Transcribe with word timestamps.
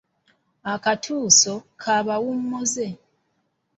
Akatuuso 0.73 1.53
k’abawummuze. 1.81 2.85